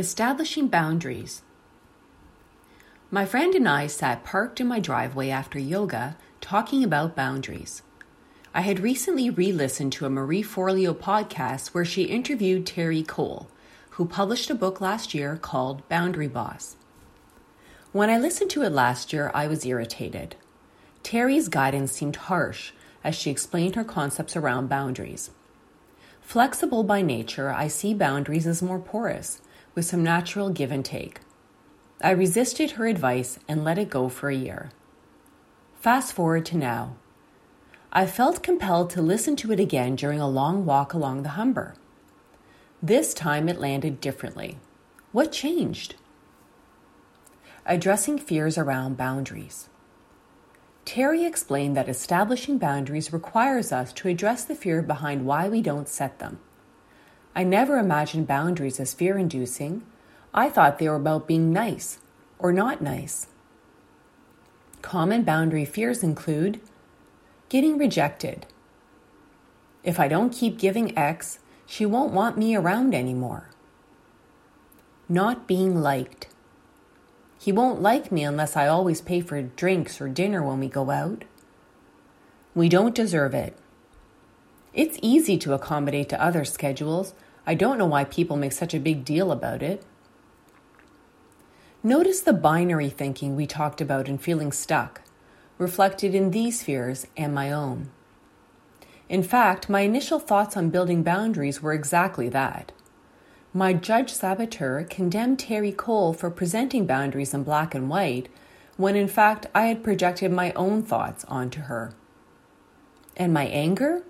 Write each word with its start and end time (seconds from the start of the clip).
Establishing 0.00 0.68
boundaries. 0.68 1.42
My 3.10 3.26
friend 3.26 3.54
and 3.54 3.68
I 3.68 3.86
sat 3.86 4.24
parked 4.24 4.58
in 4.58 4.66
my 4.66 4.80
driveway 4.80 5.28
after 5.28 5.58
yoga 5.58 6.16
talking 6.40 6.82
about 6.82 7.14
boundaries. 7.14 7.82
I 8.54 8.62
had 8.62 8.80
recently 8.80 9.28
re 9.28 9.52
listened 9.52 9.92
to 9.92 10.06
a 10.06 10.10
Marie 10.10 10.42
Forleo 10.42 10.94
podcast 10.94 11.74
where 11.74 11.84
she 11.84 12.04
interviewed 12.04 12.64
Terri 12.64 13.06
Cole, 13.06 13.50
who 13.90 14.06
published 14.06 14.48
a 14.48 14.54
book 14.54 14.80
last 14.80 15.12
year 15.12 15.36
called 15.36 15.86
Boundary 15.90 16.28
Boss. 16.28 16.76
When 17.92 18.08
I 18.08 18.16
listened 18.16 18.48
to 18.52 18.62
it 18.62 18.72
last 18.72 19.12
year, 19.12 19.30
I 19.34 19.48
was 19.48 19.66
irritated. 19.66 20.34
Terri's 21.02 21.48
guidance 21.48 21.92
seemed 21.92 22.16
harsh 22.16 22.72
as 23.04 23.14
she 23.14 23.30
explained 23.30 23.74
her 23.74 23.84
concepts 23.84 24.34
around 24.34 24.70
boundaries. 24.70 25.30
Flexible 26.22 26.84
by 26.84 27.02
nature, 27.02 27.50
I 27.50 27.68
see 27.68 27.92
boundaries 27.92 28.46
as 28.46 28.62
more 28.62 28.78
porous, 28.78 29.42
with 29.74 29.84
some 29.84 30.02
natural 30.02 30.50
give 30.50 30.70
and 30.70 30.84
take. 30.84 31.20
I 32.02 32.10
resisted 32.10 32.72
her 32.72 32.86
advice 32.86 33.38
and 33.46 33.62
let 33.62 33.78
it 33.78 33.90
go 33.90 34.08
for 34.08 34.30
a 34.30 34.34
year. 34.34 34.70
Fast 35.80 36.12
forward 36.12 36.46
to 36.46 36.56
now. 36.56 36.96
I 37.92 38.06
felt 38.06 38.42
compelled 38.42 38.90
to 38.90 39.02
listen 39.02 39.36
to 39.36 39.52
it 39.52 39.60
again 39.60 39.96
during 39.96 40.20
a 40.20 40.28
long 40.28 40.64
walk 40.64 40.94
along 40.94 41.22
the 41.22 41.30
Humber. 41.30 41.74
This 42.82 43.12
time 43.12 43.48
it 43.48 43.58
landed 43.58 44.00
differently. 44.00 44.58
What 45.12 45.32
changed? 45.32 45.96
Addressing 47.66 48.18
fears 48.18 48.56
around 48.56 48.96
boundaries. 48.96 49.68
Terry 50.84 51.24
explained 51.24 51.76
that 51.76 51.88
establishing 51.88 52.58
boundaries 52.58 53.12
requires 53.12 53.72
us 53.72 53.92
to 53.92 54.08
address 54.08 54.44
the 54.44 54.54
fear 54.54 54.82
behind 54.82 55.26
why 55.26 55.48
we 55.48 55.60
don't 55.60 55.88
set 55.88 56.18
them. 56.18 56.40
I 57.34 57.44
never 57.44 57.78
imagined 57.78 58.26
boundaries 58.26 58.80
as 58.80 58.94
fear 58.94 59.16
inducing. 59.16 59.82
I 60.34 60.50
thought 60.50 60.78
they 60.78 60.88
were 60.88 60.96
about 60.96 61.28
being 61.28 61.52
nice 61.52 61.98
or 62.38 62.52
not 62.52 62.80
nice. 62.80 63.26
Common 64.82 65.22
boundary 65.22 65.64
fears 65.64 66.02
include 66.02 66.60
getting 67.48 67.78
rejected. 67.78 68.46
If 69.84 70.00
I 70.00 70.08
don't 70.08 70.32
keep 70.32 70.58
giving 70.58 70.96
X, 70.96 71.38
she 71.66 71.86
won't 71.86 72.12
want 72.12 72.38
me 72.38 72.56
around 72.56 72.94
anymore. 72.94 73.50
Not 75.08 75.46
being 75.46 75.80
liked. 75.80 76.28
He 77.38 77.52
won't 77.52 77.80
like 77.80 78.12
me 78.12 78.22
unless 78.22 78.56
I 78.56 78.66
always 78.66 79.00
pay 79.00 79.20
for 79.20 79.40
drinks 79.40 80.00
or 80.00 80.08
dinner 80.08 80.42
when 80.42 80.60
we 80.60 80.68
go 80.68 80.90
out. 80.90 81.24
We 82.54 82.68
don't 82.68 82.94
deserve 82.94 83.34
it. 83.34 83.56
It's 84.72 84.98
easy 85.02 85.36
to 85.38 85.54
accommodate 85.54 86.08
to 86.10 86.22
other 86.22 86.44
schedules. 86.44 87.12
I 87.46 87.54
don't 87.54 87.78
know 87.78 87.86
why 87.86 88.04
people 88.04 88.36
make 88.36 88.52
such 88.52 88.72
a 88.72 88.80
big 88.80 89.04
deal 89.04 89.32
about 89.32 89.62
it. 89.62 89.84
Notice 91.82 92.20
the 92.20 92.32
binary 92.32 92.90
thinking 92.90 93.34
we 93.34 93.46
talked 93.46 93.80
about 93.80 94.06
in 94.08 94.18
feeling 94.18 94.52
stuck, 94.52 95.00
reflected 95.58 96.14
in 96.14 96.30
these 96.30 96.62
fears 96.62 97.06
and 97.16 97.34
my 97.34 97.50
own. 97.50 97.90
In 99.08 99.22
fact, 99.24 99.68
my 99.68 99.80
initial 99.80 100.20
thoughts 100.20 100.56
on 100.56 100.70
building 100.70 101.02
boundaries 101.02 101.60
were 101.60 101.72
exactly 101.72 102.28
that. 102.28 102.70
My 103.52 103.72
judge 103.72 104.12
saboteur 104.12 104.84
condemned 104.84 105.38
Terri 105.38 105.76
Cole 105.76 106.12
for 106.12 106.30
presenting 106.30 106.86
boundaries 106.86 107.34
in 107.34 107.42
black 107.42 107.74
and 107.74 107.88
white, 107.88 108.28
when 108.76 108.94
in 108.94 109.08
fact 109.08 109.46
I 109.52 109.62
had 109.62 109.82
projected 109.82 110.30
my 110.30 110.52
own 110.52 110.84
thoughts 110.84 111.24
onto 111.24 111.62
her. 111.62 111.92
And 113.16 113.34
my 113.34 113.46
anger? 113.46 114.04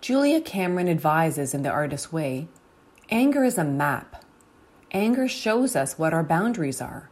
Julia 0.00 0.40
Cameron 0.40 0.88
advises 0.88 1.52
in 1.52 1.62
The 1.62 1.70
Artist's 1.70 2.12
Way 2.12 2.46
anger 3.10 3.42
is 3.42 3.58
a 3.58 3.64
map. 3.64 4.24
Anger 4.92 5.26
shows 5.26 5.74
us 5.74 5.98
what 5.98 6.14
our 6.14 6.22
boundaries 6.22 6.80
are. 6.80 7.10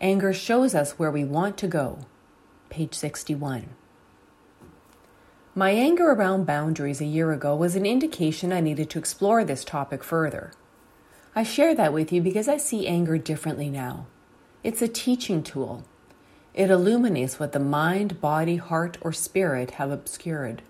Anger 0.00 0.32
shows 0.32 0.74
us 0.74 0.92
where 0.92 1.10
we 1.10 1.22
want 1.22 1.58
to 1.58 1.68
go. 1.68 1.98
Page 2.70 2.94
61. 2.94 3.68
My 5.54 5.70
anger 5.70 6.10
around 6.10 6.46
boundaries 6.46 7.02
a 7.02 7.04
year 7.04 7.30
ago 7.30 7.54
was 7.54 7.76
an 7.76 7.84
indication 7.84 8.52
I 8.52 8.60
needed 8.60 8.88
to 8.90 8.98
explore 8.98 9.44
this 9.44 9.64
topic 9.64 10.02
further. 10.02 10.52
I 11.36 11.42
share 11.42 11.74
that 11.74 11.92
with 11.92 12.10
you 12.10 12.22
because 12.22 12.48
I 12.48 12.56
see 12.56 12.86
anger 12.86 13.18
differently 13.18 13.68
now. 13.68 14.06
It's 14.64 14.80
a 14.80 14.88
teaching 14.88 15.42
tool. 15.42 15.84
It 16.54 16.70
illuminates 16.70 17.38
what 17.38 17.52
the 17.52 17.60
mind, 17.60 18.20
body, 18.20 18.56
heart, 18.56 18.96
or 19.02 19.12
spirit 19.12 19.72
have 19.72 19.90
obscured. 19.90 20.62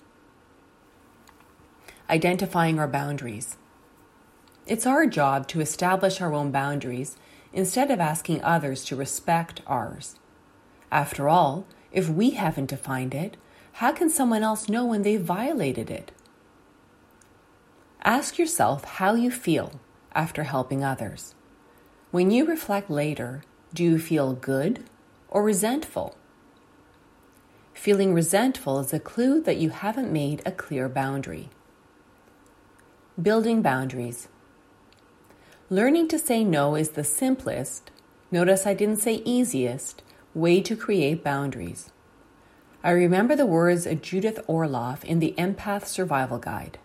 Identifying 2.11 2.79
our 2.79 2.89
boundaries. 2.89 3.59
It's 4.67 4.87
our 4.87 5.05
job 5.07 5.47
to 5.49 5.61
establish 5.61 6.23
our 6.23 6.33
own 6.33 6.51
boundaries 6.51 7.19
instead 7.53 7.91
of 7.91 8.01
asking 8.01 8.43
others 8.43 8.83
to 8.87 8.97
respect 8.97 9.61
ours. 9.67 10.19
After 10.91 11.29
all, 11.29 11.67
if 11.93 12.09
we 12.09 12.31
haven't 12.31 12.71
defined 12.71 13.15
it, 13.15 13.37
how 13.73 13.93
can 13.93 14.09
someone 14.09 14.43
else 14.43 14.71
know 14.71 14.87
when 14.87 15.03
they've 15.03 15.21
violated 15.21 15.91
it? 15.91 16.11
Ask 18.03 18.39
yourself 18.39 18.85
how 18.85 19.15
you 19.15 19.31
feel 19.31 19.79
after 20.15 20.45
helping 20.45 20.83
others. 20.83 21.35
When 22.11 22.31
you 22.31 22.47
reflect 22.47 22.89
later, 22.89 23.43
do 23.75 23.85
you 23.85 23.99
feel 23.99 24.33
good 24.33 24.85
or 25.29 25.43
resentful? 25.43 26.17
Feeling 27.75 28.15
resentful 28.15 28.79
is 28.81 28.95
a 28.95 28.99
clue 28.99 29.43
that 29.43 29.59
you 29.59 29.69
haven't 29.71 30.11
made 30.11 30.41
a 30.47 30.53
clear 30.53 30.89
boundary. 30.89 31.51
Building 33.21 33.63
boundaries. 33.63 34.29
Learning 35.71 36.07
to 36.07 36.21
say 36.21 36.45
no 36.45 36.77
is 36.77 36.91
the 36.91 37.03
simplest, 37.03 37.91
notice 38.31 38.65
I 38.65 38.75
didn't 38.75 39.01
say 39.01 39.23
easiest, 39.25 40.05
way 40.35 40.61
to 40.61 40.77
create 40.77 41.25
boundaries. 41.25 41.91
I 42.85 42.91
remember 42.91 43.35
the 43.35 43.45
words 43.45 43.87
of 43.87 44.03
Judith 44.03 44.39
Orloff 44.47 45.03
in 45.03 45.19
the 45.19 45.35
Empath 45.37 45.87
Survival 45.87 46.39
Guide 46.39 46.79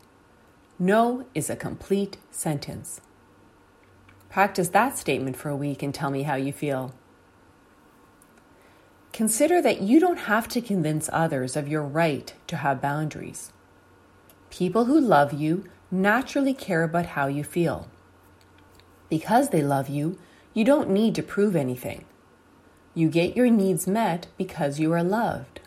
No 0.80 1.28
is 1.36 1.52
a 1.52 1.56
complete 1.56 2.18
sentence. 2.32 3.00
Practice 4.32 4.70
that 4.70 4.98
statement 4.98 5.38
for 5.38 5.50
a 5.50 5.56
week 5.56 5.84
and 5.84 5.94
tell 5.94 6.10
me 6.10 6.24
how 6.24 6.34
you 6.34 6.52
feel. 6.52 6.96
Consider 9.12 9.62
that 9.62 9.82
you 9.82 10.00
don't 10.00 10.22
have 10.22 10.48
to 10.48 10.62
convince 10.62 11.12
others 11.14 11.56
of 11.56 11.68
your 11.68 11.84
right 11.84 12.34
to 12.48 12.58
have 12.58 12.82
boundaries. 12.82 13.54
People 14.50 14.86
who 14.86 15.00
love 15.00 15.32
you 15.32 15.66
naturally 15.94 16.54
care 16.54 16.84
about 16.84 17.06
how 17.08 17.28
you 17.28 17.44
feel. 17.44 17.88
Because 19.10 19.50
they 19.50 19.62
love 19.62 19.90
you, 19.90 20.18
you 20.54 20.66
don't 20.66 20.90
need 20.90 21.16
to 21.16 21.24
prove 21.24 21.56
anything. 21.56 22.06
You 22.96 23.10
get 23.10 23.36
your 23.36 23.50
needs 23.50 23.88
met 23.88 24.28
because 24.38 24.80
you 24.80 24.92
are 24.94 25.04
loved. 25.04 25.60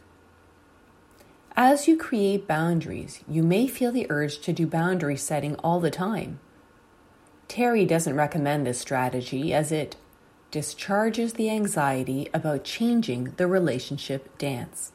As 1.57 1.89
you 1.89 1.97
create 1.97 2.47
boundaries, 2.47 3.25
you 3.29 3.43
may 3.43 3.67
feel 3.67 3.91
the 3.91 4.07
urge 4.11 4.41
to 4.41 4.53
do 4.53 4.67
boundary 4.67 5.17
setting 5.17 5.55
all 5.57 5.81
the 5.81 5.91
time. 5.91 6.39
Terri 7.49 7.87
doesn't 7.87 8.15
recommend 8.15 8.67
this 8.67 8.81
strategy 8.81 9.55
as 9.55 9.73
it 9.73 9.97
discharges 10.51 11.35
the 11.35 11.51
anxiety 11.51 12.29
about 12.35 12.65
changing 12.65 13.33
the 13.37 13.47
relationship 13.47 14.37
dance. 14.39 14.93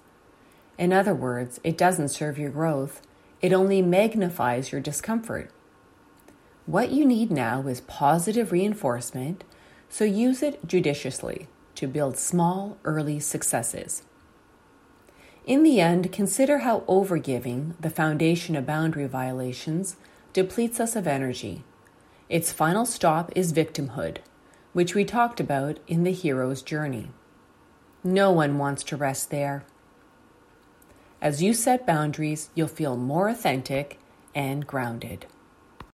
In 0.77 0.93
other 0.93 1.15
words, 1.15 1.59
it 1.63 1.77
doesn't 1.77 2.09
serve 2.09 2.37
your 2.37 2.49
growth, 2.49 3.01
it 3.41 3.53
only 3.53 3.81
magnifies 3.81 4.71
your 4.71 4.81
discomfort. 4.81 5.51
What 6.65 6.91
you 6.91 7.05
need 7.05 7.31
now 7.31 7.67
is 7.67 7.81
positive 7.81 8.51
reinforcement, 8.51 9.43
so 9.89 10.05
use 10.05 10.43
it 10.43 10.65
judiciously 10.67 11.47
to 11.75 11.87
build 11.87 12.17
small, 12.17 12.77
early 12.83 13.19
successes. 13.19 14.03
In 15.45 15.63
the 15.63 15.81
end, 15.81 16.11
consider 16.11 16.59
how 16.59 16.81
overgiving, 16.81 17.73
the 17.79 17.89
foundation 17.89 18.55
of 18.55 18.67
boundary 18.67 19.07
violations, 19.07 19.95
depletes 20.33 20.79
us 20.79 20.95
of 20.95 21.07
energy. 21.07 21.63
Its 22.29 22.51
final 22.51 22.85
stop 22.85 23.31
is 23.35 23.51
victimhood, 23.51 24.17
which 24.73 24.93
we 24.93 25.03
talked 25.03 25.39
about 25.39 25.79
in 25.87 26.03
the 26.03 26.13
hero's 26.13 26.61
journey. 26.61 27.09
No 28.03 28.31
one 28.31 28.57
wants 28.57 28.83
to 28.85 28.95
rest 28.95 29.31
there. 29.31 29.63
As 31.21 31.43
you 31.43 31.53
set 31.53 31.85
boundaries, 31.85 32.49
you'll 32.55 32.67
feel 32.67 32.97
more 32.97 33.29
authentic 33.29 33.99
and 34.33 34.65
grounded. 34.65 35.27